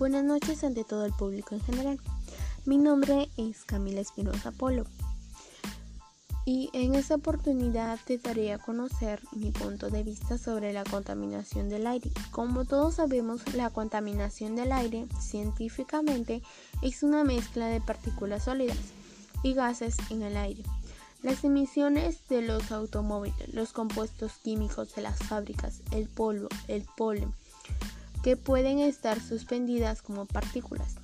Buenas 0.00 0.24
noches 0.24 0.64
ante 0.64 0.82
todo 0.82 1.04
el 1.04 1.12
público 1.12 1.54
en 1.54 1.60
general. 1.60 2.00
Mi 2.64 2.78
nombre 2.78 3.28
es 3.36 3.64
Camila 3.66 4.00
Espinosa 4.00 4.50
Polo 4.50 4.86
y 6.46 6.70
en 6.72 6.94
esta 6.94 7.16
oportunidad 7.16 7.98
te 8.06 8.16
daré 8.16 8.54
a 8.54 8.58
conocer 8.58 9.20
mi 9.32 9.50
punto 9.50 9.90
de 9.90 10.02
vista 10.02 10.38
sobre 10.38 10.72
la 10.72 10.84
contaminación 10.84 11.68
del 11.68 11.86
aire. 11.86 12.10
Como 12.30 12.64
todos 12.64 12.94
sabemos, 12.94 13.42
la 13.52 13.68
contaminación 13.68 14.56
del 14.56 14.72
aire 14.72 15.06
científicamente 15.20 16.40
es 16.80 17.02
una 17.02 17.22
mezcla 17.22 17.66
de 17.66 17.82
partículas 17.82 18.44
sólidas 18.44 18.78
y 19.42 19.52
gases 19.52 19.98
en 20.08 20.22
el 20.22 20.38
aire. 20.38 20.62
Las 21.22 21.44
emisiones 21.44 22.26
de 22.30 22.40
los 22.40 22.72
automóviles, 22.72 23.52
los 23.52 23.74
compuestos 23.74 24.32
químicos 24.42 24.94
de 24.94 25.02
las 25.02 25.18
fábricas, 25.18 25.82
el 25.92 26.08
polvo, 26.08 26.48
el 26.68 26.86
polen, 26.96 27.34
que 28.22 28.36
pueden 28.36 28.78
estar 28.78 29.20
suspendidas 29.20 30.02
como 30.02 30.26
partículas. 30.26 30.94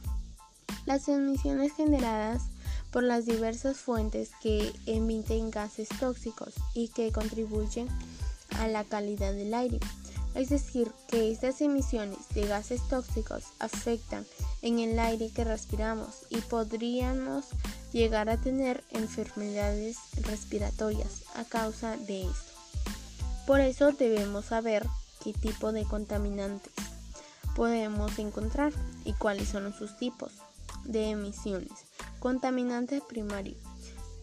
Las 0.84 1.09
emisiones 1.09 1.73
generadas 1.75 2.42
por 2.91 3.02
las 3.02 3.27
diversas 3.27 3.77
fuentes 3.77 4.30
que 4.42 4.73
emiten 4.87 5.51
gases 5.51 5.89
tóxicos 6.01 6.55
y 6.75 6.89
que 6.89 7.12
contribuyen 7.12 7.89
a 8.59 8.69
la 8.69 8.84
calidad 8.84 9.33
del 9.33 9.55
aire. 9.55 9.80
Es 10.34 10.51
decir, 10.51 10.92
que 11.09 11.30
estas 11.33 11.61
emisiones 11.62 12.19
de 12.34 12.47
gases 12.47 12.87
tóxicos 12.89 13.45
afectan 13.59 14.27
en 14.61 14.78
el 14.78 14.98
aire 14.98 15.30
que 15.30 15.45
respiramos 15.45 16.27
y 16.28 16.37
podríamos 16.42 17.47
llegar 17.92 18.28
a 18.28 18.37
tener 18.37 18.84
enfermedades 18.91 19.97
respiratorias 20.23 21.23
a 21.34 21.45
causa 21.45 21.97
de 21.97 22.23
esto. 22.23 22.53
Por 23.47 23.61
eso 23.61 23.92
debemos 23.92 24.47
saber 24.47 24.87
qué 25.25 25.33
tipo 25.33 25.73
de 25.73 25.84
contaminantes 25.84 26.72
podemos 27.57 28.19
encontrar 28.19 28.73
y 29.05 29.15
cuáles 29.15 29.49
son 29.49 29.73
sus 29.73 29.97
tipos 29.97 30.33
de 30.85 31.11
emisiones. 31.11 31.73
Contaminantes 32.21 33.03
primarios, 33.03 33.57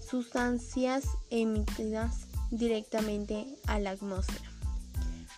sustancias 0.07 1.05
emitidas 1.31 2.27
directamente 2.51 3.47
a 3.65 3.79
la 3.79 3.91
atmósfera 3.91 4.53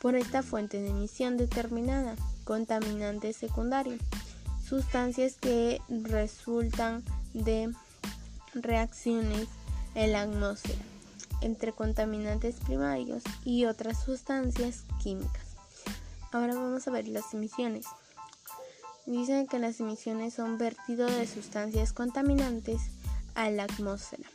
por 0.02 0.16
esta 0.16 0.44
fuente 0.44 0.82
de 0.82 0.90
emisión 0.90 1.38
determinada. 1.38 2.16
Contaminantes 2.44 3.38
secundarios, 3.38 4.00
sustancias 4.64 5.38
que 5.40 5.82
resultan 5.90 7.04
de 7.34 7.73
reacciones 8.54 9.48
en 9.96 10.12
la 10.12 10.22
atmósfera 10.22 10.80
entre 11.42 11.72
contaminantes 11.72 12.56
primarios 12.56 13.23
y 13.44 13.66
otras 13.66 14.04
sustancias 14.04 14.84
químicas. 15.02 15.45
Ahora 16.36 16.53
vamos 16.53 16.86
a 16.86 16.91
ver 16.91 17.08
las 17.08 17.33
emisiones. 17.33 17.86
Dicen 19.05 19.47
que 19.47 19.58
las 19.58 19.80
emisiones 19.80 20.33
son 20.33 20.58
vertido 20.58 21.08
de 21.08 21.25
sustancias 21.27 21.94
contaminantes 21.94 22.81
a 23.36 23.50
la 23.52 23.64
atmósfera. 23.64 24.25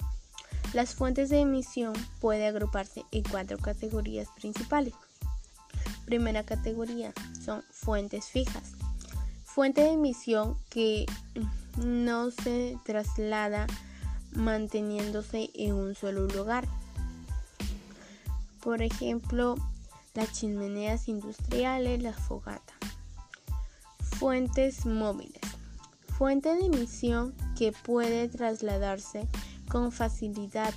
Las 0.72 0.94
fuentes 0.94 1.28
de 1.28 1.40
emisión 1.40 1.92
pueden 2.18 2.48
agruparse 2.48 3.04
en 3.12 3.22
cuatro 3.24 3.58
categorías 3.58 4.28
principales. 4.34 4.94
Primera 6.06 6.42
categoría 6.42 7.12
son 7.44 7.62
fuentes 7.70 8.24
fijas. 8.28 8.72
Fuente 9.44 9.82
de 9.82 9.90
emisión 9.90 10.56
que 10.70 11.04
no 11.76 12.30
se 12.30 12.78
traslada 12.86 13.66
manteniéndose 14.32 15.50
en 15.52 15.74
un 15.74 15.94
solo 15.94 16.26
lugar. 16.28 16.66
Por 18.62 18.80
ejemplo, 18.80 19.56
las 20.14 20.33
chimeneas 20.33 21.08
industriales, 21.08 22.03
la 22.03 22.12
fogata. 22.12 22.75
Fuentes 24.19 24.86
móviles. 24.86 25.41
Fuente 26.19 26.54
de 26.54 26.66
emisión 26.66 27.34
que 27.56 27.72
puede 27.72 28.28
trasladarse 28.28 29.26
con 29.69 29.93
facilidad 29.93 30.75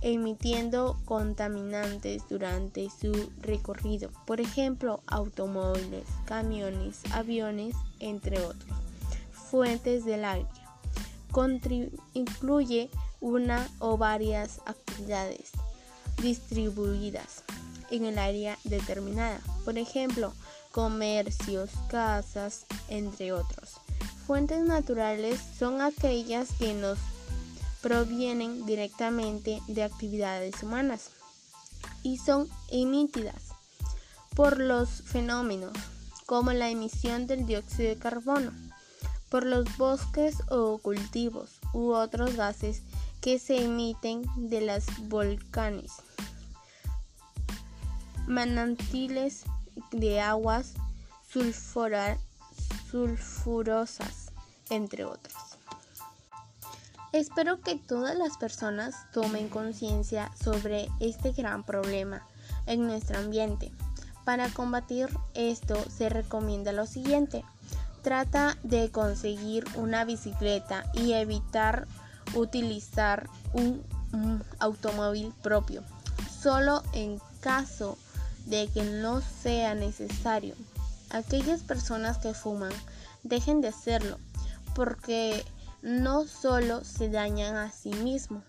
emitiendo 0.00 0.96
contaminantes 1.04 2.22
durante 2.28 2.88
su 2.88 3.30
recorrido, 3.40 4.10
por 4.26 4.40
ejemplo, 4.40 5.02
automóviles, 5.06 6.04
camiones, 6.24 7.00
aviones, 7.12 7.74
entre 7.98 8.38
otros. 8.38 8.70
Fuentes 9.32 10.04
del 10.04 10.24
aire. 10.24 10.48
incluye 12.14 12.90
una 13.20 13.68
o 13.80 13.96
varias 13.96 14.60
actividades 14.66 15.50
distribuidas 16.22 17.42
en 17.90 18.04
el 18.04 18.18
área 18.18 18.58
determinada, 18.64 19.40
por 19.64 19.78
ejemplo, 19.78 20.32
comercios, 20.72 21.70
casas, 21.88 22.66
entre 22.88 23.32
otros. 23.32 23.74
Fuentes 24.26 24.60
naturales 24.64 25.40
son 25.58 25.80
aquellas 25.80 26.50
que 26.58 26.74
nos 26.74 26.98
provienen 27.80 28.66
directamente 28.66 29.60
de 29.68 29.82
actividades 29.84 30.62
humanas 30.62 31.10
y 32.02 32.18
son 32.18 32.48
emitidas 32.70 33.42
por 34.34 34.58
los 34.58 34.88
fenómenos 35.02 35.72
como 36.26 36.52
la 36.52 36.68
emisión 36.68 37.26
del 37.26 37.46
dióxido 37.46 37.88
de 37.88 37.96
carbono, 37.96 38.52
por 39.30 39.46
los 39.46 39.76
bosques 39.78 40.36
o 40.50 40.78
cultivos 40.78 41.58
u 41.72 41.92
otros 41.92 42.36
gases 42.36 42.82
que 43.20 43.38
se 43.38 43.64
emiten 43.64 44.22
de 44.36 44.60
las 44.60 44.84
volcanes 45.08 45.92
manantiles 48.28 49.44
de 49.90 50.20
aguas 50.20 50.74
sulfurosas, 52.90 54.32
entre 54.70 55.04
otros. 55.04 55.34
Espero 57.12 57.60
que 57.62 57.76
todas 57.76 58.16
las 58.16 58.36
personas 58.36 58.94
tomen 59.12 59.48
conciencia 59.48 60.30
sobre 60.42 60.88
este 61.00 61.32
gran 61.32 61.64
problema 61.64 62.26
en 62.66 62.86
nuestro 62.86 63.18
ambiente. 63.18 63.72
Para 64.26 64.50
combatir 64.50 65.08
esto 65.32 65.82
se 65.88 66.10
recomienda 66.10 66.72
lo 66.72 66.84
siguiente. 66.84 67.44
Trata 68.02 68.58
de 68.62 68.90
conseguir 68.90 69.64
una 69.74 70.04
bicicleta 70.04 70.84
y 70.92 71.14
evitar 71.14 71.88
utilizar 72.34 73.26
un, 73.54 73.82
un 74.12 74.44
automóvil 74.58 75.32
propio. 75.42 75.82
Solo 76.42 76.82
en 76.92 77.18
caso 77.40 77.96
de 78.48 78.68
que 78.68 78.82
no 78.82 79.20
sea 79.20 79.74
necesario. 79.74 80.54
Aquellas 81.10 81.62
personas 81.62 82.18
que 82.18 82.34
fuman 82.34 82.72
dejen 83.22 83.60
de 83.60 83.68
hacerlo 83.68 84.18
porque 84.74 85.44
no 85.82 86.26
solo 86.26 86.84
se 86.84 87.08
dañan 87.08 87.56
a 87.56 87.70
sí 87.70 87.90
mismos, 87.90 88.44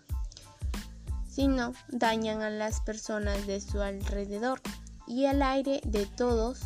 sino 1.29 1.73
dañan 1.89 2.41
a 2.41 2.49
las 2.49 2.81
personas 2.81 3.45
de 3.45 3.61
su 3.61 3.81
alrededor 3.81 4.61
y 5.07 5.25
el 5.25 5.41
aire 5.41 5.81
de 5.83 6.05
todos 6.05 6.59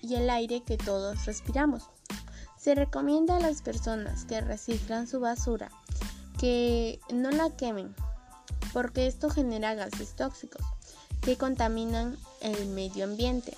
y 0.00 0.14
el 0.14 0.30
aire 0.30 0.62
que 0.62 0.76
todos 0.76 1.26
respiramos. 1.26 1.84
Se 2.58 2.74
recomienda 2.74 3.36
a 3.36 3.40
las 3.40 3.62
personas 3.62 4.24
que 4.24 4.40
reciclan 4.40 5.06
su 5.06 5.20
basura 5.20 5.70
que 6.38 7.00
no 7.12 7.30
la 7.30 7.50
quemen 7.50 7.94
porque 8.72 9.06
esto 9.06 9.30
genera 9.30 9.74
gases 9.74 10.14
tóxicos 10.14 10.62
que 11.22 11.38
contaminan 11.38 12.18
el 12.40 12.66
medio 12.66 13.04
ambiente. 13.04 13.56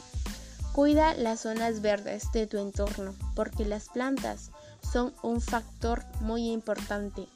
Cuida 0.73 1.15
las 1.15 1.41
zonas 1.41 1.81
verdes 1.81 2.31
de 2.33 2.47
tu 2.47 2.59
entorno 2.59 3.15
porque 3.35 3.65
las 3.65 3.89
plantas 3.89 4.51
son 4.93 5.15
un 5.23 5.41
factor 5.41 6.05
muy 6.21 6.51
importante 6.51 7.27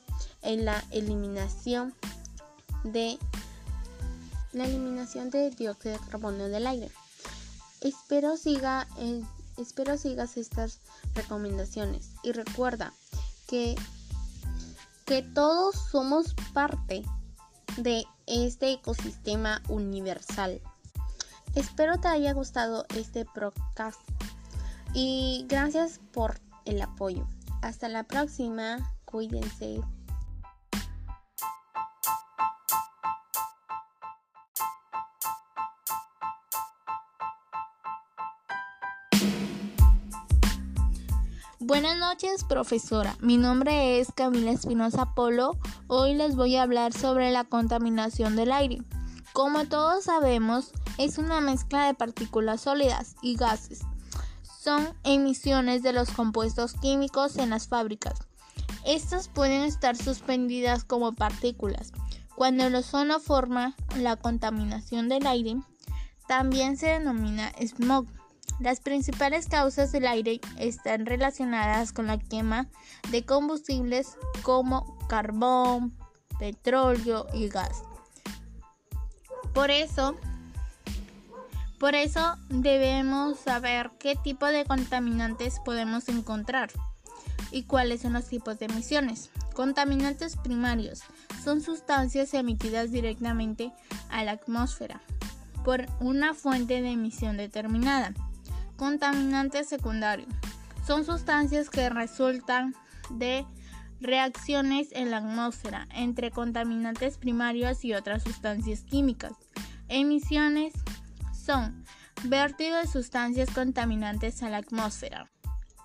en 0.43 0.65
la 0.65 0.85
eliminación 0.91 1.95
de 2.85 3.19
la 4.53 4.65
eliminación 4.65 5.31
de 5.31 5.51
dióxido 5.51 5.99
de 5.99 6.07
carbono 6.11 6.49
del 6.49 6.67
aire. 6.67 6.91
Espero 7.81 8.37
siga 8.37 8.87
eh, 8.99 9.23
espero 9.57 9.97
sigas 9.97 10.37
estas 10.37 10.81
recomendaciones 11.15 12.11
y 12.23 12.33
recuerda 12.33 12.93
que 13.47 13.77
que 15.07 15.23
todos 15.23 15.75
somos 15.91 16.35
parte 16.53 17.03
de 17.79 18.05
este 18.27 18.73
ecosistema 18.73 19.63
universal. 19.69 20.61
Espero 21.55 21.99
te 21.99 22.09
haya 22.09 22.33
gustado 22.33 22.85
este 22.97 23.25
podcast 23.25 24.01
y 24.93 25.47
gracias 25.49 26.01
por 26.13 26.39
el 26.65 26.83
apoyo. 26.83 27.27
Hasta 27.63 27.89
la 27.89 28.05
próxima, 28.05 28.95
cuídense. 29.05 29.81
Buenas 41.69 41.99
noches, 41.99 42.45
profesora. 42.45 43.15
Mi 43.21 43.37
nombre 43.37 44.01
es 44.01 44.11
Camila 44.11 44.53
Espinosa 44.53 45.13
Polo. 45.15 45.59
Hoy 45.87 46.15
les 46.15 46.35
voy 46.35 46.57
a 46.57 46.63
hablar 46.63 46.95
sobre 46.95 47.31
la 47.31 47.45
contaminación 47.45 48.37
del 48.37 48.53
aire. 48.53 48.79
Como 49.35 49.67
todos 49.67 50.05
sabemos, 50.05 50.73
es 50.97 51.19
una 51.19 51.43
mezcla 51.43 51.85
de 51.85 51.93
partículas 51.93 52.63
sólidas 52.63 53.17
y 53.21 53.37
gases. 53.37 53.81
son 54.59 54.95
emisiones 55.05 55.83
de 55.83 55.93
los 55.93 56.11
compuestos 56.11 56.73
químicos 56.73 57.37
en 57.37 57.51
las 57.51 57.69
fábricas. 57.69 58.19
Estas 58.87 59.29
pueden 59.29 59.61
estar 59.65 59.95
suspendidas 59.95 60.85
como 60.85 61.13
partículas. 61.13 61.93
Cuando 62.35 62.65
el 62.65 62.77
ozono 62.77 63.21
forma 63.21 63.77
la 63.95 64.17
contaminación 64.17 65.11
del 65.11 65.27
aire, 65.27 65.57
también 66.29 66.79
se 66.79 66.87
denomina 66.87 67.53
smog. 67.61 68.07
Las 68.61 68.81
principales 68.81 69.47
causas 69.47 69.93
del 69.93 70.07
aire 70.07 70.41
están 70.59 71.07
relacionadas 71.07 71.93
con 71.93 72.09
la 72.09 72.19
quema 72.19 72.67
de 73.11 73.25
combustibles 73.25 74.17
como 74.43 74.99
carbón, 75.09 75.97
petróleo 76.39 77.27
y 77.33 77.49
gas. 77.49 77.83
Por 79.55 79.71
eso, 79.71 80.17
por 81.79 81.95
eso 81.95 82.37
debemos 82.49 83.39
saber 83.39 83.93
qué 84.01 84.17
tipo 84.17 84.47
de 84.47 84.65
contaminantes 84.65 85.61
podemos 85.65 86.09
encontrar 86.09 86.71
y 87.53 87.63
cuáles 87.63 88.03
son 88.03 88.15
los 88.15 88.27
tipos 88.27 88.59
de 88.59 88.67
emisiones. 88.67 89.31
Contaminantes 89.55 90.37
primarios 90.37 91.03
son 91.43 91.61
sustancias 91.61 92.35
emitidas 92.35 92.91
directamente 92.91 93.73
a 94.11 94.25
la 94.25 94.33
atmósfera 94.33 95.01
por 95.65 95.87
una 96.01 96.35
fuente 96.35 96.83
de 96.83 96.91
emisión 96.91 97.37
determinada. 97.37 98.13
Contaminantes 98.79 99.69
secundarios 99.69 100.29
son 100.87 101.05
sustancias 101.05 101.69
que 101.69 101.91
resultan 101.91 102.77
de 103.11 103.45
reacciones 104.01 104.91
en 104.93 105.11
la 105.11 105.17
atmósfera 105.17 105.89
entre 105.93 106.31
contaminantes 106.31 107.19
primarios 107.19 107.85
y 107.85 107.95
otras 107.95 108.23
sustancias 108.23 108.85
químicas. 108.85 109.33
Emisiones 109.89 110.75
son 111.33 111.85
vertido 112.23 112.77
de 112.77 112.87
sustancias 112.87 113.51
contaminantes 113.51 114.45
a 114.45 114.49
la 114.49 114.59
atmósfera. 114.59 115.29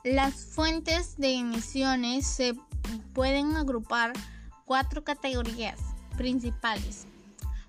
Las 0.04 0.46
fuentes 0.46 1.18
de 1.18 1.34
emisiones 1.34 2.28
se 2.28 2.54
pueden 3.14 3.56
agrupar 3.56 4.14
cuatro 4.66 5.04
categorías 5.04 5.80
principales. 6.16 7.08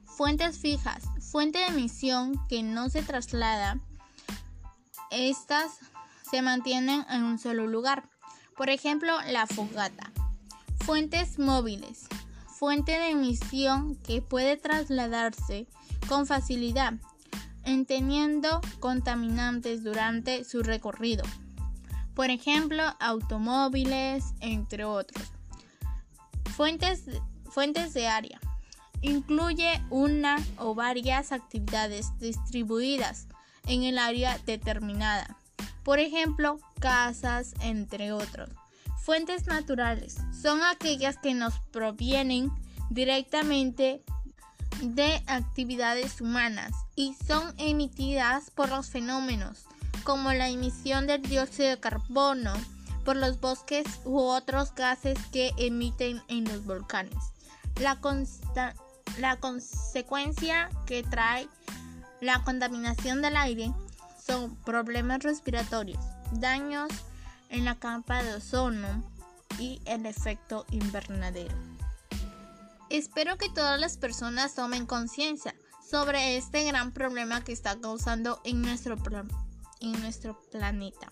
Fuentes 0.04 0.58
fijas, 0.58 1.02
fuente 1.18 1.60
de 1.60 1.68
emisión 1.68 2.38
que 2.46 2.62
no 2.62 2.90
se 2.90 3.02
traslada. 3.02 3.80
Estas 5.10 5.78
se 6.30 6.42
mantienen 6.42 7.04
en 7.10 7.22
un 7.22 7.38
solo 7.38 7.66
lugar. 7.66 8.08
Por 8.56 8.70
ejemplo, 8.70 9.12
la 9.28 9.46
fogata. 9.46 10.10
Fuentes 10.84 11.38
móviles. 11.38 12.06
Fuente 12.46 12.92
de 12.92 13.10
emisión 13.10 13.96
que 13.96 14.22
puede 14.22 14.56
trasladarse 14.56 15.66
con 16.08 16.26
facilidad, 16.26 16.94
enteniendo 17.64 18.60
contaminantes 18.80 19.82
durante 19.82 20.44
su 20.44 20.62
recorrido. 20.62 21.24
Por 22.14 22.30
ejemplo, 22.30 22.82
automóviles, 23.00 24.34
entre 24.40 24.84
otros. 24.84 25.32
Fuentes, 26.56 27.04
fuentes 27.50 27.92
de 27.92 28.06
área. 28.06 28.40
Incluye 29.02 29.82
una 29.90 30.36
o 30.58 30.74
varias 30.74 31.32
actividades 31.32 32.16
distribuidas 32.18 33.26
en 33.66 33.82
el 33.82 33.98
área 33.98 34.38
determinada. 34.46 35.36
Por 35.82 35.98
ejemplo, 35.98 36.58
casas, 36.80 37.54
entre 37.60 38.12
otros. 38.12 38.50
Fuentes 39.02 39.46
naturales 39.46 40.16
son 40.40 40.62
aquellas 40.62 41.18
que 41.18 41.34
nos 41.34 41.58
provienen 41.72 42.50
directamente 42.90 44.02
de 44.80 45.22
actividades 45.26 46.20
humanas 46.20 46.72
y 46.96 47.14
son 47.26 47.54
emitidas 47.58 48.50
por 48.50 48.70
los 48.70 48.88
fenómenos 48.88 49.66
como 50.04 50.32
la 50.32 50.48
emisión 50.48 51.06
del 51.06 51.22
dióxido 51.22 51.70
de 51.70 51.80
carbono 51.80 52.52
por 53.04 53.16
los 53.16 53.40
bosques 53.40 53.86
u 54.04 54.18
otros 54.18 54.74
gases 54.74 55.18
que 55.32 55.52
emiten 55.56 56.22
en 56.28 56.44
los 56.44 56.64
volcanes. 56.64 57.14
La, 57.80 57.98
la 59.18 59.36
consecuencia 59.36 60.70
que 60.86 61.02
trae 61.02 61.48
la 62.24 62.42
contaminación 62.42 63.20
del 63.20 63.36
aire 63.36 63.70
son 64.26 64.56
problemas 64.56 65.22
respiratorios, 65.22 66.02
daños 66.32 66.90
en 67.50 67.66
la 67.66 67.74
capa 67.74 68.22
de 68.22 68.34
ozono 68.34 69.04
y 69.58 69.82
el 69.84 70.06
efecto 70.06 70.64
invernadero. 70.70 71.54
Espero 72.88 73.36
que 73.36 73.50
todas 73.50 73.78
las 73.78 73.98
personas 73.98 74.54
tomen 74.54 74.86
conciencia 74.86 75.54
sobre 75.88 76.38
este 76.38 76.64
gran 76.64 76.92
problema 76.92 77.44
que 77.44 77.52
está 77.52 77.78
causando 77.78 78.40
en 78.44 78.62
nuestro, 78.62 78.96
planeta. 80.50 81.08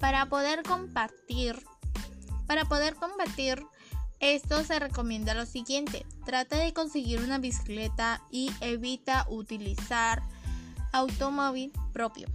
Para 0.00 0.26
poder 0.26 0.64
compartir, 0.64 1.64
para 2.48 2.64
poder 2.64 2.96
combatir 2.96 3.64
esto 4.32 4.64
se 4.64 4.78
recomienda 4.78 5.34
lo 5.34 5.44
siguiente, 5.44 6.06
trata 6.24 6.56
de 6.56 6.72
conseguir 6.72 7.20
una 7.20 7.38
bicicleta 7.38 8.22
y 8.30 8.50
evita 8.60 9.26
utilizar 9.28 10.22
automóvil 10.92 11.72
propio. 11.92 12.28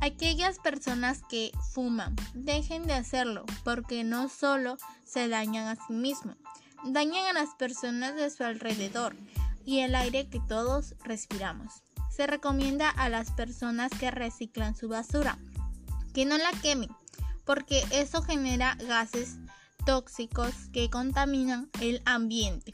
Aquellas 0.00 0.58
personas 0.58 1.22
que 1.28 1.50
fuman, 1.72 2.14
dejen 2.34 2.86
de 2.86 2.94
hacerlo 2.94 3.44
porque 3.64 4.04
no 4.04 4.28
solo 4.28 4.76
se 5.04 5.28
dañan 5.28 5.66
a 5.66 5.74
sí 5.74 5.92
mismos, 5.92 6.36
dañan 6.84 7.26
a 7.26 7.32
las 7.32 7.54
personas 7.56 8.14
de 8.14 8.30
su 8.30 8.44
alrededor 8.44 9.16
y 9.64 9.80
el 9.80 9.96
aire 9.96 10.28
que 10.28 10.40
todos 10.40 10.94
respiramos. 11.04 11.82
Se 12.10 12.26
recomienda 12.26 12.88
a 12.88 13.08
las 13.08 13.32
personas 13.32 13.90
que 13.98 14.10
reciclan 14.10 14.76
su 14.76 14.88
basura 14.88 15.38
que 16.14 16.24
no 16.24 16.38
la 16.38 16.50
quemen 16.62 16.90
porque 17.44 17.84
eso 17.90 18.22
genera 18.22 18.76
gases 18.86 19.38
tóxicos 19.84 20.52
que 20.72 20.90
contaminan 20.90 21.70
el 21.80 22.02
ambiente. 22.04 22.72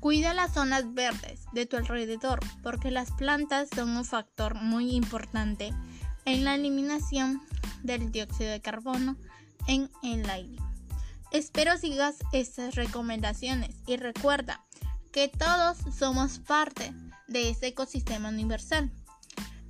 Cuida 0.00 0.34
las 0.34 0.54
zonas 0.54 0.94
verdes 0.94 1.40
de 1.52 1.66
tu 1.66 1.76
alrededor 1.76 2.40
porque 2.62 2.90
las 2.90 3.10
plantas 3.12 3.68
son 3.74 3.90
un 3.90 4.04
factor 4.04 4.54
muy 4.54 4.94
importante 4.94 5.72
en 6.24 6.44
la 6.44 6.54
eliminación 6.54 7.42
del 7.82 8.12
dióxido 8.12 8.50
de 8.50 8.60
carbono 8.60 9.16
en 9.66 9.90
el 10.02 10.28
aire. 10.30 10.56
Espero 11.30 11.76
sigas 11.76 12.16
estas 12.32 12.74
recomendaciones 12.74 13.76
y 13.86 13.96
recuerda 13.96 14.64
que 15.12 15.28
todos 15.28 15.78
somos 15.96 16.38
parte 16.38 16.92
de 17.26 17.50
este 17.50 17.68
ecosistema 17.68 18.28
universal. 18.28 18.90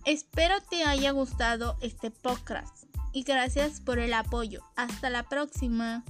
Espero 0.05 0.55
te 0.71 0.85
haya 0.85 1.11
gustado 1.11 1.77
este 1.81 2.11
podcast 2.11 2.85
y 3.13 3.25
gracias 3.25 3.81
por 3.81 3.99
el 3.99 4.15
apoyo. 4.15 4.63
Hasta 4.77 5.11
la 5.11 5.25
próxima. 5.29 6.05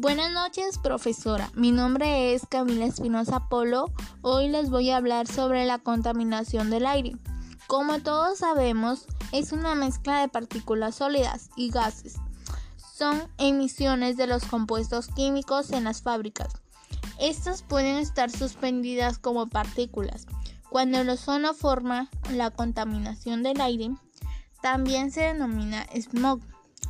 Buenas 0.00 0.32
noches, 0.32 0.78
profesora. 0.78 1.50
Mi 1.54 1.72
nombre 1.72 2.32
es 2.32 2.46
Camila 2.46 2.86
Espinosa 2.86 3.50
Polo. 3.50 3.92
Hoy 4.22 4.48
les 4.48 4.70
voy 4.70 4.88
a 4.88 4.96
hablar 4.96 5.26
sobre 5.26 5.66
la 5.66 5.78
contaminación 5.78 6.70
del 6.70 6.86
aire. 6.86 7.16
Como 7.66 7.98
todos 7.98 8.38
sabemos, 8.38 9.04
es 9.30 9.52
una 9.52 9.74
mezcla 9.74 10.22
de 10.22 10.28
partículas 10.28 10.94
sólidas 10.94 11.50
y 11.54 11.68
gases. 11.68 12.14
Son 12.78 13.20
emisiones 13.36 14.16
de 14.16 14.26
los 14.26 14.46
compuestos 14.46 15.08
químicos 15.08 15.70
en 15.70 15.84
las 15.84 16.00
fábricas. 16.00 16.54
Estas 17.20 17.62
pueden 17.62 17.96
estar 17.96 18.30
suspendidas 18.30 19.18
como 19.18 19.48
partículas. 19.48 20.26
Cuando 20.70 20.96
el 20.96 21.10
ozono 21.10 21.52
forma 21.52 22.08
la 22.32 22.50
contaminación 22.50 23.42
del 23.42 23.60
aire, 23.60 23.90
también 24.62 25.10
se 25.10 25.20
denomina 25.20 25.84
smog. 25.94 26.40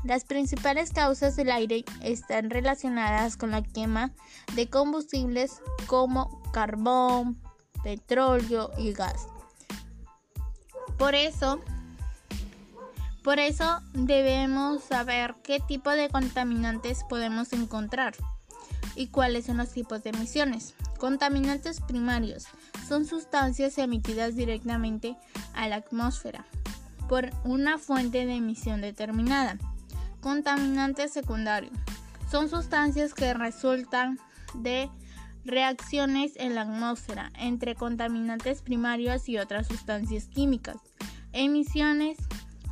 Las 0.05 0.25
principales 0.25 0.93
causas 0.93 1.37
del 1.37 1.51
aire 1.51 1.85
están 2.03 2.51
relacionadas 2.51 3.37
con 3.37 3.51
la 3.51 3.63
quema 3.63 4.13
de 4.55 4.69
combustibles 4.69 5.61
como 5.87 6.43
carbón, 6.53 7.41
petróleo 7.83 8.71
y 8.79 8.93
gas. 8.93 9.27
Por 10.99 11.15
eso, 11.15 11.61
por 13.23 13.39
eso 13.39 13.81
debemos 13.93 14.83
saber 14.83 15.35
qué 15.43 15.61
tipo 15.61 15.91
de 15.91 16.09
contaminantes 16.09 17.05
podemos 17.09 17.53
encontrar 17.53 18.15
y 18.97 19.09
cuáles 19.09 19.47
son 19.47 19.59
los 19.59 19.71
tipos 19.71 20.03
de 20.03 20.11
emisiones. 20.11 20.75
Contaminantes 20.99 21.81
primarios 21.81 22.45
son 22.87 23.07
sustancias 23.07 23.79
emitidas 23.79 24.37
directamente 24.37 25.17
a 25.55 25.69
la 25.69 25.77
atmósfera 25.77 26.45
por 27.09 27.31
una 27.45 27.79
fuente 27.79 28.27
de 28.27 28.35
emisión 28.35 28.81
determinada. 28.81 29.59
Contaminantes 30.21 31.13
secundarios 31.13 31.73
son 32.31 32.49
sustancias 32.49 33.15
que 33.15 33.35
resultan 33.35 34.19
de 34.55 34.91
reacciones 35.45 36.33
en 36.37 36.55
la 36.55 36.63
atmósfera 36.63 37.33
entre 37.39 37.75
contaminantes 37.75 38.63
primarios 38.63 39.29
y 39.29 39.39
otras 39.39 39.67
sustancias 39.67 40.27
químicas. 40.27 40.77
Emisiones 41.33 42.19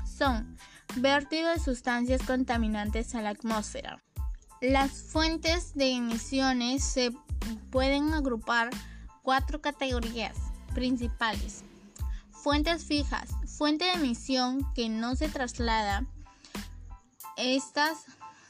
son 0.04 0.56
vertido 0.96 1.48
de 1.48 1.58
sustancias 1.58 2.22
contaminantes 2.22 3.14
a 3.14 3.22
la 3.22 3.30
atmósfera. 3.30 4.02
Las 4.60 5.02
fuentes 5.02 5.74
de 5.74 5.92
emisiones 5.92 6.82
se 6.84 7.12
pueden 7.70 8.12
agrupar 8.12 8.70
cuatro 9.22 9.60
categorías 9.60 10.36
principales. 10.74 11.62
Fuentes 12.30 12.84
fijas, 12.84 13.30
fuente 13.46 13.84
de 13.84 13.92
emisión 13.92 14.66
que 14.74 14.88
no 14.88 15.16
se 15.16 15.28
traslada. 15.28 16.06
Estas 17.38 18.04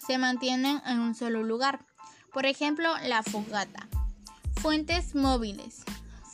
se 0.04 0.18
mantienen 0.18 0.82
en 0.86 0.98
un 0.98 1.14
solo 1.14 1.44
lugar. 1.44 1.84
Por 2.32 2.46
ejemplo, 2.46 2.88
la 3.04 3.22
fogata. 3.22 3.86
Fuentes 4.60 5.14
móviles, 5.14 5.84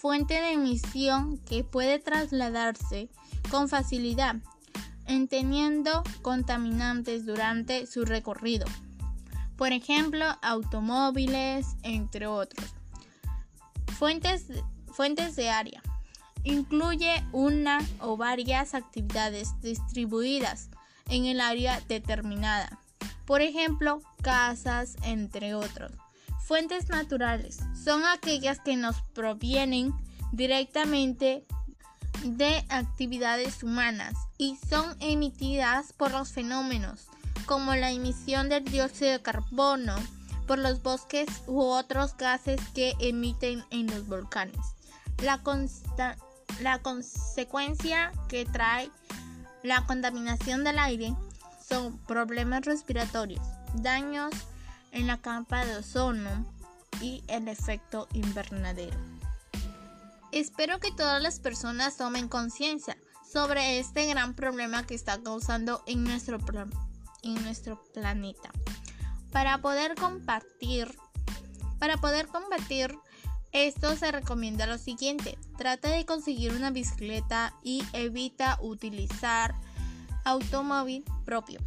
fuente 0.01 0.35
de 0.35 0.53
emisión 0.53 1.39
que 1.39 1.65
puede 1.65 1.99
trasladarse 1.99 3.11
con 3.51 3.69
facilidad, 3.69 4.37
entendiendo 5.07 6.03
contaminantes 6.23 7.27
durante 7.27 7.87
su 7.87 8.07
recorrido 8.07 8.65
por 9.57 9.73
ejemplo, 9.73 10.25
automóviles, 10.43 11.77
entre 11.83 12.27
otros. 12.27 12.75
Fuentes, 13.99 14.47
fuentes 14.93 15.37
de 15.37 15.51
área. 15.51 15.83
Incluye 16.43 17.25
una 17.33 17.79
o 18.01 18.17
varias 18.17 18.75
actividades 18.75 19.59
distribuidas 19.63 20.71
en 21.09 21.27
el 21.27 21.41
área 21.41 21.81
determinada. 21.89 22.79
Por 23.27 23.41
ejemplo, 23.41 24.03
casas, 24.23 24.97
entre 25.03 25.55
otros. 25.55 25.93
Fuentes 26.45 26.89
naturales 26.89 27.59
son 27.83 28.05
aquellas 28.05 28.61
que 28.61 28.77
nos 28.77 29.01
provienen 29.15 29.95
directamente 30.33 31.45
de 32.23 32.65
actividades 32.69 33.63
humanas 33.63 34.15
y 34.39 34.59
son 34.69 34.97
emitidas 35.01 35.93
por 35.93 36.11
los 36.13 36.33
fenómenos 36.33 37.09
como 37.47 37.75
la 37.75 37.91
emisión 37.91 38.49
del 38.49 38.65
dióxido 38.65 39.13
de 39.13 39.23
carbono 39.23 39.97
por 40.47 40.59
los 40.59 40.83
bosques 40.83 41.29
u 41.47 41.61
otros 41.61 42.17
gases 42.17 42.61
que 42.75 42.95
emiten 43.01 43.65
en 43.71 43.87
los 43.87 44.07
volcanes. 44.07 44.59
La, 45.23 45.41
la 46.61 46.79
consecuencia 46.81 48.13
que 48.29 48.45
trae 48.45 48.91
la 49.65 49.87
contaminación 49.87 50.63
del 50.63 50.79
aire 50.79 51.17
son 51.67 51.99
problemas 52.01 52.67
respiratorios, 52.67 53.45
daños 53.77 54.31
en 54.93 55.07
la 55.07 55.23
capa 55.23 55.65
de 55.65 55.77
ozono 55.77 56.47
y 57.01 57.25
el 57.29 57.49
efecto 57.49 58.07
invernadero. 58.13 58.97
Espero 60.33 60.81
que 60.81 60.93
todas 60.93 61.23
las 61.23 61.41
personas 61.41 61.97
tomen 61.97 62.29
conciencia 62.29 62.99
sobre 63.33 63.79
este 63.79 64.05
gran 64.07 64.35
problema 64.35 64.87
que 64.87 64.95
está 64.95 65.21
causando 65.23 65.83
en 65.87 66.05
nuestro 66.05 66.39
planeta. 67.95 68.51
Para 69.33 69.63
poder 69.63 69.95
compartir, 69.95 70.95
para 71.79 71.97
poder 71.97 72.27
combatir 72.27 72.95
esto 73.55 73.97
se 73.97 74.13
recomienda 74.13 74.67
lo 74.67 74.77
siguiente, 74.77 75.39
trata 75.57 75.89
de 75.89 76.05
conseguir 76.05 76.53
una 76.53 76.71
bicicleta 76.71 77.55
y 77.63 77.83
evita 77.95 78.59
utilizar 78.61 79.55
automóvil 80.25 81.05
propio. 81.25 81.61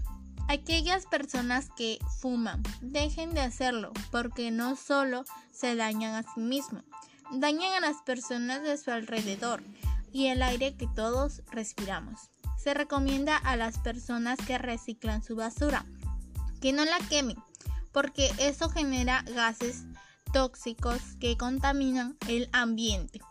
Aquellas 0.47 1.05
personas 1.05 1.69
que 1.75 1.97
fuman, 2.19 2.61
dejen 2.81 3.33
de 3.33 3.41
hacerlo 3.41 3.91
porque 4.11 4.51
no 4.51 4.75
solo 4.75 5.23
se 5.51 5.75
dañan 5.75 6.13
a 6.13 6.23
sí 6.23 6.41
mismos, 6.41 6.83
dañan 7.31 7.73
a 7.73 7.79
las 7.79 8.03
personas 8.03 8.61
de 8.61 8.77
su 8.77 8.91
alrededor 8.91 9.63
y 10.11 10.27
el 10.27 10.43
aire 10.43 10.75
que 10.75 10.87
todos 10.87 11.41
respiramos 11.51 12.29
se 12.57 12.73
recomienda 12.73 13.37
a 13.37 13.55
las 13.55 13.77
personas 13.77 14.37
que 14.45 14.57
reciclan 14.57 15.23
su 15.23 15.37
basura 15.37 15.85
que 16.59 16.73
no 16.73 16.83
la 16.83 16.97
quemen, 17.07 17.37
porque 17.93 18.29
eso 18.39 18.67
genera 18.67 19.21
gases 19.21 19.83
tóxicos 20.31 21.01
que 21.19 21.37
contaminan 21.37 22.17
el 22.27 22.49
ambiente. 22.51 23.21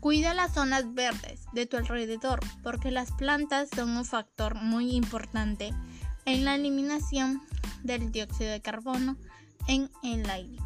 Cuida 0.00 0.34
las 0.34 0.54
zonas 0.54 0.94
verdes 0.94 1.46
de 1.52 1.66
tu 1.66 1.76
alrededor, 1.76 2.40
porque 2.62 2.90
las 2.90 3.12
plantas 3.12 3.68
son 3.74 3.90
un 3.96 4.04
factor 4.04 4.54
muy 4.54 4.94
importante 4.94 5.72
en 6.24 6.44
la 6.44 6.54
eliminación 6.54 7.42
del 7.82 8.12
dióxido 8.12 8.50
de 8.50 8.62
carbono 8.62 9.16
en 9.68 9.90
el 10.02 10.28
aire. 10.28 10.58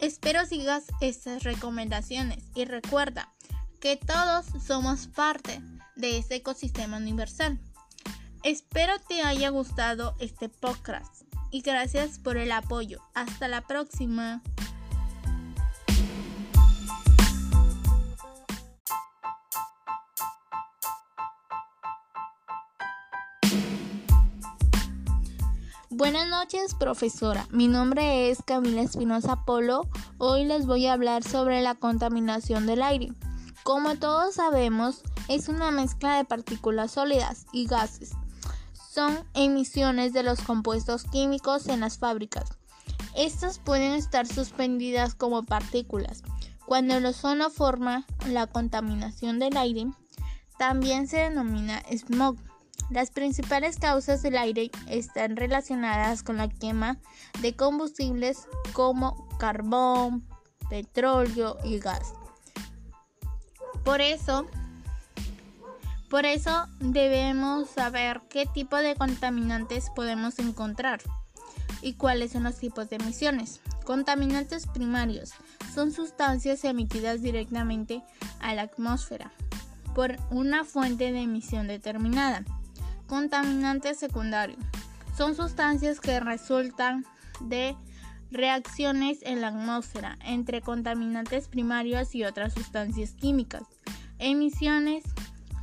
Espero 0.00 0.44
sigas 0.46 0.84
estas 1.00 1.44
recomendaciones 1.44 2.44
y 2.54 2.64
recuerda 2.64 3.32
que 3.80 3.96
todos 3.96 4.46
somos 4.66 5.06
parte 5.08 5.60
de 5.96 6.18
ese 6.18 6.36
ecosistema 6.36 6.96
universal. 6.96 7.60
Espero 8.42 8.98
te 8.98 9.22
haya 9.22 9.48
gustado 9.50 10.16
este 10.18 10.48
podcast 10.48 11.22
y 11.50 11.62
gracias 11.62 12.18
por 12.18 12.36
el 12.36 12.52
apoyo. 12.52 13.00
Hasta 13.14 13.48
la 13.48 13.60
próxima. 13.62 14.42
Buenas 25.96 26.26
noches, 26.26 26.74
profesora. 26.74 27.46
Mi 27.52 27.68
nombre 27.68 28.28
es 28.28 28.42
Camila 28.44 28.82
Espinosa 28.82 29.44
Polo. 29.44 29.88
Hoy 30.18 30.44
les 30.44 30.66
voy 30.66 30.86
a 30.86 30.92
hablar 30.92 31.22
sobre 31.22 31.62
la 31.62 31.76
contaminación 31.76 32.66
del 32.66 32.82
aire. 32.82 33.12
Como 33.62 33.94
todos 33.94 34.34
sabemos, 34.34 35.02
es 35.28 35.48
una 35.48 35.70
mezcla 35.70 36.16
de 36.16 36.24
partículas 36.24 36.90
sólidas 36.90 37.46
y 37.52 37.66
gases. 37.66 38.10
Son 38.72 39.16
emisiones 39.34 40.12
de 40.12 40.24
los 40.24 40.40
compuestos 40.40 41.04
químicos 41.04 41.68
en 41.68 41.78
las 41.78 41.96
fábricas. 41.96 42.58
Estas 43.14 43.60
pueden 43.60 43.92
estar 43.92 44.26
suspendidas 44.26 45.14
como 45.14 45.44
partículas. 45.44 46.24
Cuando 46.66 46.96
el 46.96 47.06
ozono 47.06 47.50
forma 47.50 48.04
la 48.26 48.48
contaminación 48.48 49.38
del 49.38 49.56
aire, 49.56 49.86
también 50.58 51.06
se 51.06 51.18
denomina 51.18 51.84
smog. 51.96 52.36
Las 52.90 53.10
principales 53.10 53.78
causas 53.78 54.22
del 54.22 54.36
aire 54.36 54.70
están 54.88 55.36
relacionadas 55.36 56.22
con 56.22 56.36
la 56.36 56.48
quema 56.48 56.98
de 57.40 57.56
combustibles 57.56 58.46
como 58.72 59.28
carbón, 59.38 60.26
petróleo 60.68 61.56
y 61.64 61.78
gas. 61.78 62.14
Por 63.84 64.00
eso, 64.00 64.46
por 66.08 66.26
eso 66.26 66.66
debemos 66.80 67.68
saber 67.70 68.22
qué 68.28 68.46
tipo 68.46 68.76
de 68.76 68.94
contaminantes 68.94 69.90
podemos 69.94 70.38
encontrar 70.38 71.00
y 71.82 71.94
cuáles 71.94 72.32
son 72.32 72.44
los 72.44 72.56
tipos 72.56 72.88
de 72.88 72.96
emisiones. 72.96 73.60
Contaminantes 73.84 74.66
primarios 74.66 75.32
son 75.74 75.92
sustancias 75.92 76.64
emitidas 76.64 77.20
directamente 77.20 78.02
a 78.40 78.54
la 78.54 78.62
atmósfera 78.62 79.32
por 79.94 80.16
una 80.30 80.64
fuente 80.64 81.12
de 81.12 81.20
emisión 81.20 81.68
determinada. 81.68 82.44
Contaminantes 83.14 83.96
secundarios 84.00 84.58
son 85.16 85.36
sustancias 85.36 86.00
que 86.00 86.18
resultan 86.18 87.06
de 87.38 87.76
reacciones 88.32 89.20
en 89.22 89.40
la 89.40 89.48
atmósfera 89.48 90.18
entre 90.24 90.60
contaminantes 90.62 91.46
primarios 91.46 92.12
y 92.16 92.24
otras 92.24 92.54
sustancias 92.54 93.12
químicas. 93.12 93.62
Emisiones 94.18 95.04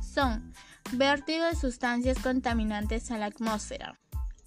son 0.00 0.54
vertido 0.92 1.44
de 1.44 1.54
sustancias 1.54 2.18
contaminantes 2.20 3.10
a 3.10 3.18
la 3.18 3.26
atmósfera. 3.26 3.98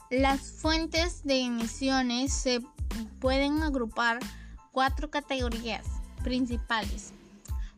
Las 0.09 0.39
fuentes 0.41 1.23
de 1.23 1.41
emisiones 1.41 2.33
se 2.33 2.59
pueden 3.19 3.61
agrupar 3.61 4.17
cuatro 4.71 5.11
categorías 5.11 5.85
principales. 6.23 7.13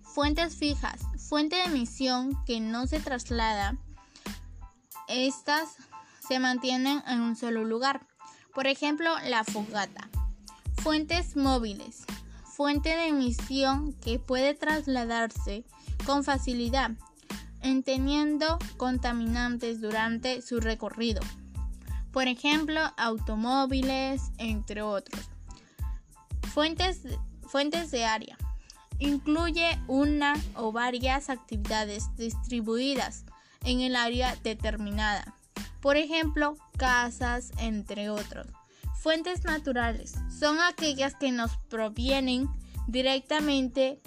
Fuentes 0.04 0.56
fijas, 0.56 1.02
fuente 1.18 1.58
de 1.58 1.64
emisión 1.64 2.42
que 2.46 2.62
no 2.62 2.88
se 2.88 3.02
traslada. 3.02 3.76
Estas 5.08 5.76
se 6.28 6.40
mantienen 6.40 7.04
en 7.08 7.22
un 7.22 7.36
solo 7.36 7.64
lugar. 7.64 8.06
Por 8.54 8.68
ejemplo, 8.68 9.10
la 9.26 9.44
fogata. 9.44 10.10
Fuentes 10.82 11.36
móviles, 11.36 12.06
fuente 12.44 12.90
de 12.90 13.08
emisión 13.08 13.94
que 13.94 14.20
puede 14.20 14.54
trasladarse 14.54 15.66
con 16.06 16.24
facilidad 16.24 16.92
entendiendo 17.62 18.58
contaminantes 18.78 19.82
durante 19.82 20.42
su 20.42 20.60
recorrido. 20.60 21.22
Por 22.12 22.28
ejemplo, 22.28 22.80
automóviles, 22.98 24.32
entre 24.38 24.82
otros. 24.82 25.30
Fuentes, 26.54 27.02
fuentes 27.48 27.92
de 27.92 28.06
área. 28.06 28.38
Incluye 29.00 29.80
una 29.88 30.34
o 30.56 30.72
varias 30.72 31.30
actividades 31.30 32.16
distribuidas 32.16 33.26
en 33.68 33.82
el 33.82 33.96
área 33.96 34.36
determinada. 34.44 35.36
Por 35.82 35.98
ejemplo, 35.98 36.58
casas, 36.78 37.52
entre 37.60 38.10
otros. 38.10 38.48
Fuentes 39.00 39.44
naturales 39.44 40.16
son 40.40 40.60
aquellas 40.60 41.16
que 41.16 41.32
nos 41.32 41.56
provienen 41.70 42.50
directamente 42.88 44.02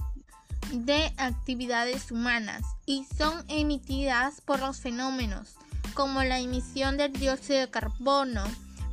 de 0.73 1.13
actividades 1.17 2.11
humanas 2.11 2.63
y 2.87 3.07
son 3.17 3.45
emitidas 3.49 4.41
por 4.41 4.61
los 4.61 4.81
fenómenos 4.81 5.57
como 5.95 6.23
la 6.23 6.39
emisión 6.39 6.97
del 6.97 7.13
dióxido 7.13 7.61
de 7.61 7.71
carbono 7.71 8.45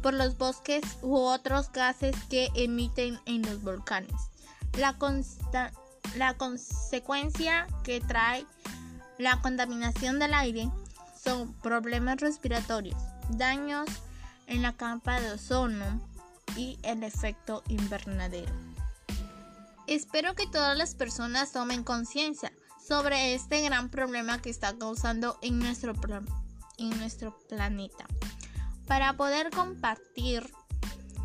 por 0.02 0.14
los 0.14 0.38
bosques 0.38 0.84
u 1.02 1.16
otros 1.16 1.72
gases 1.72 2.16
que 2.30 2.50
emiten 2.56 3.20
en 3.26 3.42
los 3.44 3.62
volcanes. 3.62 4.14
La, 4.78 4.96
la 6.16 6.34
consecuencia 6.36 7.68
que 7.84 8.02
trae 8.02 8.46
la 9.18 9.42
contaminación 9.42 10.20
del 10.20 10.34
aire 10.34 10.70
son 11.24 11.54
problemas 11.62 12.18
respiratorios, 12.22 13.00
daños 13.30 13.90
en 14.48 14.62
la 14.62 14.74
capa 14.74 15.20
de 15.20 15.32
ozono 15.32 16.02
y 16.56 16.80
el 16.84 17.04
efecto 17.04 17.64
invernadero. 17.68 18.54
Espero 19.88 20.36
que 20.36 20.48
todas 20.48 20.78
las 20.78 20.96
personas 20.96 21.52
tomen 21.52 21.84
conciencia 21.84 22.52
sobre 22.86 23.34
este 23.34 23.62
gran 23.62 23.90
problema 23.90 24.42
que 24.42 24.50
está 24.50 24.78
causando 24.78 25.38
en 25.42 25.60
nuestro, 25.60 25.94
planeta. 27.48 28.06
Para 28.88 29.14
poder 29.14 29.50
compartir, 29.50 30.50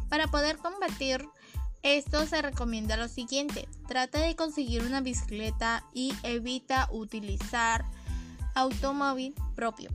para 0.08 0.26
poder 0.28 0.58
combatir 0.58 1.25
esto 1.82 2.26
se 2.26 2.40
recomienda 2.42 2.96
lo 2.96 3.08
siguiente, 3.08 3.68
trata 3.88 4.20
de 4.20 4.36
conseguir 4.36 4.82
una 4.82 5.00
bicicleta 5.00 5.84
y 5.92 6.12
evita 6.22 6.88
utilizar 6.92 7.84
automóvil 8.54 9.34
propio. 9.54 9.90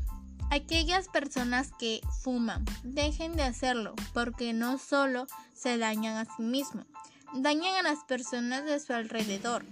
Aquellas 0.50 1.08
personas 1.08 1.72
que 1.78 2.02
fuman, 2.24 2.66
dejen 2.84 3.36
de 3.36 3.44
hacerlo 3.44 3.94
porque 4.14 4.54
no 4.54 4.78
solo 4.78 5.28
se 5.54 5.78
dañan 5.78 6.18
a 6.18 6.26
sí 6.26 6.44
mismos, 6.44 6.86
dañan 7.34 7.76
a 7.76 7.84
las 7.84 8.04
personas 8.06 8.66
de 8.66 8.80
su 8.80 8.94
alrededor 8.94 9.66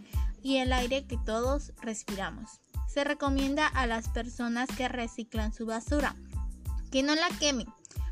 y 0.43 0.57
el 0.57 0.73
aire 0.73 1.05
que 1.05 1.17
todos 1.17 1.73
respiramos. 1.81 2.59
Se 2.87 3.03
recomienda 3.03 3.67
a 3.67 3.87
las 3.87 4.09
personas 4.09 4.69
que 4.77 4.87
reciclan 4.87 5.53
su 5.53 5.65
basura 5.65 6.15
que 6.91 7.03
no 7.03 7.13
la 7.13 7.27
quemen, 7.39 7.67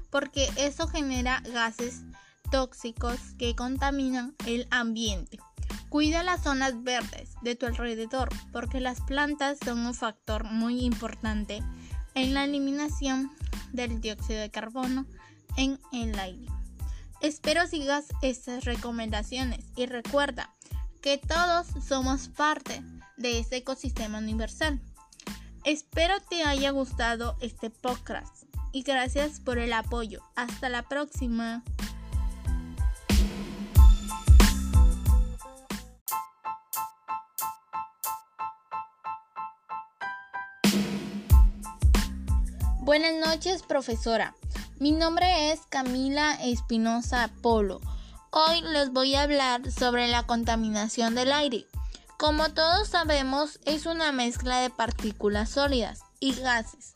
porque 0.09 0.49
eso 0.57 0.87
genera 0.87 1.41
gases 1.53 2.01
tóxicos 2.53 3.19
que 3.39 3.55
contaminan 3.55 4.35
el 4.45 4.67
ambiente. 4.69 5.39
Cuida 5.89 6.21
las 6.21 6.43
zonas 6.43 6.83
verdes 6.83 7.31
de 7.41 7.55
tu 7.55 7.65
alrededor, 7.65 8.29
porque 8.51 8.79
las 8.79 9.01
plantas 9.01 9.57
son 9.65 9.79
un 9.87 9.95
factor 9.95 10.43
muy 10.43 10.85
importante 10.85 11.63
en 12.13 12.35
la 12.35 12.43
eliminación 12.43 13.31
del 13.71 14.01
dióxido 14.01 14.39
de 14.39 14.51
carbono 14.51 15.07
en 15.57 15.79
el 15.91 16.19
aire. 16.19 16.45
Espero 17.21 17.65
sigas 17.65 18.05
estas 18.21 18.65
recomendaciones 18.65 19.65
y 19.75 19.87
recuerda 19.87 20.53
que 21.01 21.17
todos 21.17 21.65
somos 21.83 22.27
parte 22.27 22.83
de 23.17 23.39
este 23.39 23.57
ecosistema 23.57 24.19
universal. 24.19 24.79
Espero 25.63 26.21
te 26.29 26.43
haya 26.43 26.69
gustado 26.69 27.35
este 27.41 27.71
podcast 27.71 28.43
y 28.71 28.83
gracias 28.83 29.39
por 29.39 29.57
el 29.57 29.73
apoyo. 29.73 30.21
Hasta 30.35 30.69
la 30.69 30.83
próxima. 30.83 31.63
Buenas 42.93 43.15
noches, 43.15 43.63
profesora. 43.63 44.35
Mi 44.77 44.91
nombre 44.91 45.51
es 45.51 45.61
Camila 45.67 46.35
Espinosa 46.35 47.27
Polo. 47.41 47.81
Hoy 48.29 48.61
les 48.71 48.91
voy 48.91 49.15
a 49.15 49.23
hablar 49.23 49.71
sobre 49.71 50.07
la 50.07 50.27
contaminación 50.27 51.15
del 51.15 51.31
aire. 51.31 51.65
Como 52.19 52.49
todos 52.49 52.89
sabemos, 52.89 53.59
es 53.65 53.87
una 53.87 54.11
mezcla 54.11 54.59
de 54.59 54.69
partículas 54.69 55.49
sólidas 55.49 56.01
y 56.19 56.35
gases. 56.35 56.93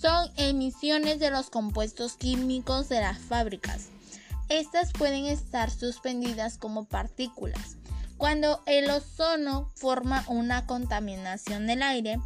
Son 0.00 0.28
emisiones 0.38 1.20
de 1.20 1.30
los 1.30 1.50
compuestos 1.50 2.16
químicos 2.16 2.88
de 2.88 3.00
las 3.00 3.20
fábricas. 3.20 3.90
Estas 4.48 4.92
pueden 4.92 5.26
estar 5.26 5.70
suspendidas 5.70 6.58
como 6.58 6.84
partículas. 6.84 7.76
Cuando 8.18 8.62
el 8.66 8.90
ozono 8.90 9.70
forma 9.74 10.24
una 10.26 10.66
contaminación 10.66 11.66
del 11.66 11.82
aire, 11.82 12.18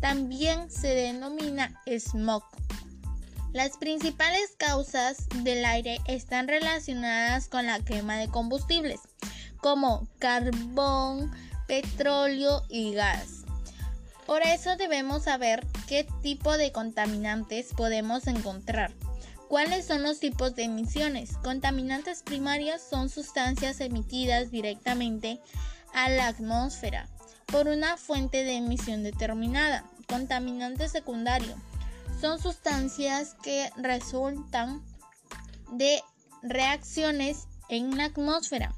también 0.00 0.70
se 0.70 0.88
denomina 0.88 1.80
smog. 1.86 2.44
Las 3.54 3.78
principales 3.78 4.54
causas 4.58 5.26
del 5.42 5.64
aire 5.64 6.00
están 6.06 6.48
relacionadas 6.48 7.48
con 7.48 7.66
la 7.66 7.80
quema 7.80 8.16
de 8.16 8.28
combustibles, 8.28 9.00
como 9.60 10.06
carbón, 10.18 11.32
petróleo 11.66 12.62
y 12.68 12.92
gas. 12.92 13.44
Por 14.26 14.42
eso 14.42 14.76
debemos 14.76 15.22
saber 15.24 15.66
qué 15.86 16.06
tipo 16.22 16.58
de 16.58 16.72
contaminantes 16.72 17.72
podemos 17.74 18.26
encontrar. 18.26 18.92
¿Cuáles 19.48 19.86
son 19.86 20.02
los 20.02 20.20
tipos 20.20 20.54
de 20.54 20.64
emisiones? 20.64 21.38
Contaminantes 21.38 22.22
primarios 22.22 22.82
son 22.82 23.08
sustancias 23.08 23.80
emitidas 23.80 24.50
directamente 24.50 25.40
a 25.94 26.10
la 26.10 26.26
atmósfera 26.26 27.08
por 27.46 27.66
una 27.66 27.96
fuente 27.96 28.44
de 28.44 28.56
emisión 28.56 29.02
determinada. 29.02 29.84
Contaminante 30.06 30.88
secundario 30.90 31.54
son 32.20 32.38
sustancias 32.42 33.36
que 33.42 33.70
resultan 33.78 34.82
de 35.72 36.02
reacciones 36.42 37.46
en 37.70 37.96
la 37.96 38.04
atmósfera 38.06 38.74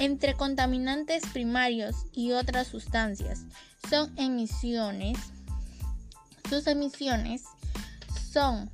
entre 0.00 0.34
contaminantes 0.34 1.26
primarios 1.32 1.94
y 2.12 2.32
otras 2.32 2.66
sustancias. 2.66 3.42
Son 3.88 4.12
emisiones. 4.18 5.16
Sus 6.48 6.66
emisiones 6.66 7.44
son 8.32 8.68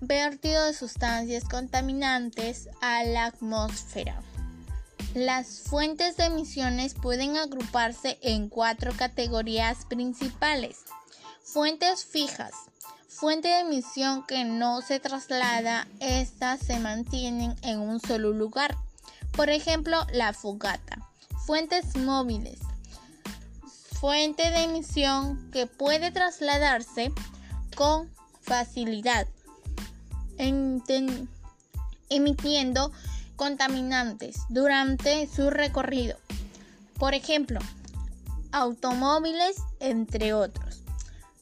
vertido 0.00 0.64
de 0.64 0.74
sustancias 0.74 1.44
contaminantes 1.44 2.68
a 2.80 3.04
la 3.04 3.26
atmósfera. 3.26 4.22
Las 5.14 5.60
fuentes 5.60 6.16
de 6.16 6.26
emisiones 6.26 6.94
pueden 6.94 7.36
agruparse 7.36 8.18
en 8.22 8.48
cuatro 8.48 8.92
categorías 8.96 9.84
principales. 9.86 10.78
Fuentes 11.42 12.04
fijas, 12.04 12.52
Fuente 13.20 13.48
de 13.48 13.58
emisión 13.58 14.24
que 14.24 14.44
no 14.44 14.80
se 14.80 14.98
traslada, 14.98 15.86
estas 16.00 16.58
se 16.58 16.78
mantienen 16.78 17.54
en 17.60 17.78
un 17.78 18.00
solo 18.00 18.30
lugar. 18.30 18.74
Por 19.32 19.50
ejemplo, 19.50 20.06
la 20.10 20.32
fogata. 20.32 21.06
Fuentes 21.44 21.98
móviles. 21.98 22.60
Fuente 24.00 24.48
de 24.50 24.62
emisión 24.62 25.50
que 25.50 25.66
puede 25.66 26.10
trasladarse 26.10 27.12
con 27.76 28.10
facilidad, 28.40 29.28
emitiendo 32.08 32.92
contaminantes 33.36 34.36
durante 34.48 35.28
su 35.28 35.50
recorrido. 35.50 36.16
Por 36.98 37.14
ejemplo, 37.14 37.60
automóviles, 38.52 39.56
entre 39.78 40.34
otros. 40.34 40.82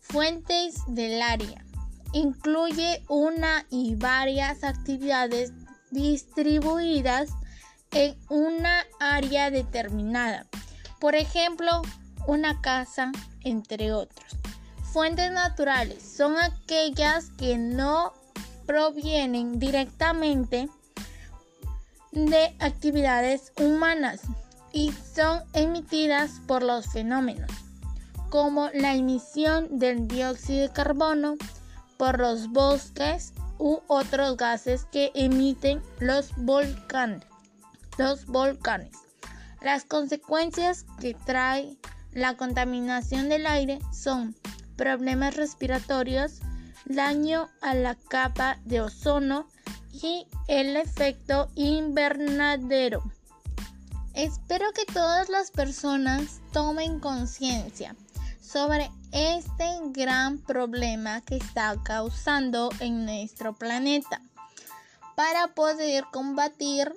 Fuentes 0.01 0.77
del 0.87 1.21
área 1.23 1.65
incluye 2.13 3.03
una 3.09 3.67
y 3.71 3.95
varias 3.95 4.65
actividades 4.65 5.53
distribuidas 5.91 7.31
en 7.91 8.17
una 8.29 8.85
área 9.01 9.51
determinada. 9.51 10.47
Por 11.01 11.15
ejemplo, 11.15 11.83
una 12.27 12.61
casa, 12.61 13.13
entre 13.43 13.93
otros. 13.93 14.27
Fuentes 14.93 15.31
naturales 15.33 16.03
son 16.03 16.37
aquellas 16.39 17.31
que 17.39 17.59
no 17.59 18.13
provienen 18.69 19.59
directamente 19.59 20.69
de 22.13 22.55
actividades 22.59 23.51
humanas 23.59 24.21
y 24.75 24.93
son 24.93 25.43
emitidas 25.55 26.43
por 26.47 26.63
los 26.63 26.87
fenómenos, 26.87 27.51
como 28.29 28.69
la 28.75 28.95
emisión 28.95 29.79
del 29.79 30.07
dióxido 30.07 30.69
de 30.69 30.73
carbono, 30.73 31.37
por 31.97 32.19
los 32.19 32.51
bosques 32.51 33.33
u 33.57 33.79
otros 33.87 34.37
gases 34.37 34.85
que 34.93 35.13
emiten 35.15 35.81
los 35.99 36.37
volcanes. 36.37 37.25
Los 37.97 38.27
volcanes. 38.27 38.93
Las 39.63 39.85
consecuencias 39.85 40.85
que 41.01 41.15
trae 41.15 41.79
la 42.13 42.37
contaminación 42.37 43.31
del 43.31 43.47
aire 43.47 43.79
son 43.95 44.37
problemas 44.77 45.37
respiratorios, 45.37 46.41
daño 46.89 47.49
a 47.61 47.75
la 47.75 47.95
capa 47.95 48.59
de 48.65 48.81
ozono 48.81 49.47
y 49.93 50.27
el 50.49 50.77
efecto 50.77 51.51
invernadero. 51.55 53.03
Espero 54.15 54.73
que 54.73 54.85
todas 54.93 55.29
las 55.29 55.51
personas 55.51 56.41
tomen 56.53 56.99
conciencia 56.99 57.95
sobre 58.41 58.91
este 59.13 59.65
gran 59.93 60.39
problema 60.39 61.21
que 61.21 61.37
está 61.37 61.77
causando 61.85 62.71
en 62.81 63.05
nuestro 63.05 63.55
planeta. 63.55 64.23
Para 65.15 65.49
poder 65.49 66.05
combatir 66.13 66.93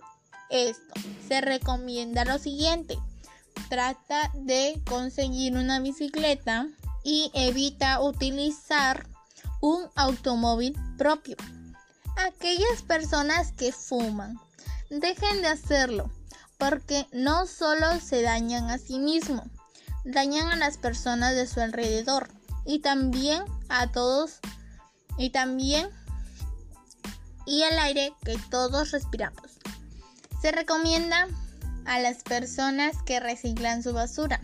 esto, 0.49 0.93
se 1.27 1.41
recomienda 1.41 2.25
lo 2.25 2.38
siguiente. 2.38 2.97
Trata 3.69 4.32
de 4.34 4.82
conseguir 4.88 5.58
una 5.58 5.80
bicicleta 5.80 6.67
y 7.04 7.32
evita 7.34 8.01
utilizar 8.01 9.11
un 9.62 9.89
automóvil 9.95 10.76
propio. 10.97 11.38
Aquellas 12.17 12.82
personas 12.82 13.52
que 13.54 13.71
fuman, 13.71 14.39
dejen 14.89 15.41
de 15.41 15.47
hacerlo, 15.47 16.12
porque 16.58 17.08
no 17.13 17.47
solo 17.47 18.00
se 18.00 18.21
dañan 18.21 18.69
a 18.69 18.78
sí 18.78 19.00
mismos, 19.00 19.45
dañan 20.04 20.47
a 20.47 20.56
las 20.58 20.78
personas 20.78 21.36
de 21.36 21.47
su 21.47 21.62
alrededor 21.62 22.30
y 22.65 22.80
también 22.80 23.43
a 23.69 23.91
todos 23.91 24.39
y 25.17 25.30
también 25.30 25.89
y 27.45 27.63
el 27.63 27.80
aire 27.80 28.13
que 28.24 28.38
todos 28.50 28.91
respiramos. 28.91 29.60
Se 30.41 30.52
recomienda 30.52 31.28
a 31.86 32.00
las 32.00 32.24
personas 32.24 32.95
que 33.04 33.19
reciclan 33.19 33.84
su 33.84 33.93
basura 33.93 34.41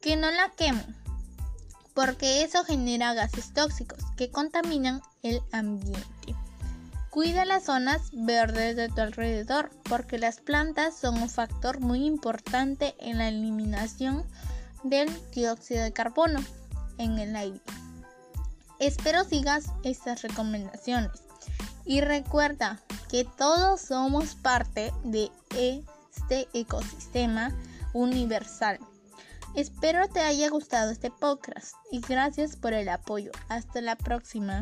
que 0.00 0.16
no 0.16 0.30
la 0.30 0.50
quemen, 0.56 0.94
porque 1.96 2.42
eso 2.42 2.62
genera 2.62 3.14
gases 3.14 3.54
tóxicos 3.54 3.98
que 4.18 4.30
contaminan 4.30 5.00
el 5.22 5.40
ambiente. 5.50 6.36
Cuida 7.08 7.46
las 7.46 7.64
zonas 7.64 8.10
verdes 8.12 8.76
de 8.76 8.90
tu 8.90 9.00
alrededor, 9.00 9.70
porque 9.88 10.18
las 10.18 10.40
plantas 10.40 10.94
son 10.94 11.22
un 11.22 11.30
factor 11.30 11.80
muy 11.80 12.04
importante 12.04 12.94
en 12.98 13.16
la 13.16 13.28
eliminación 13.28 14.24
del 14.84 15.08
dióxido 15.34 15.84
de 15.84 15.94
carbono 15.94 16.40
en 16.98 17.18
el 17.18 17.34
aire. 17.34 17.62
Espero 18.78 19.24
sigas 19.24 19.64
estas 19.82 20.20
recomendaciones 20.20 21.22
y 21.86 22.02
recuerda 22.02 22.78
que 23.08 23.24
todos 23.24 23.80
somos 23.80 24.34
parte 24.34 24.92
de 25.02 25.30
este 25.56 26.46
ecosistema 26.52 27.54
universal. 27.94 28.78
Espero 29.56 30.06
te 30.08 30.20
haya 30.20 30.50
gustado 30.50 30.90
este 30.90 31.10
podcast 31.10 31.74
y 31.90 32.02
gracias 32.02 32.56
por 32.56 32.74
el 32.74 32.90
apoyo. 32.90 33.30
Hasta 33.48 33.80
la 33.80 33.96
próxima. 33.96 34.60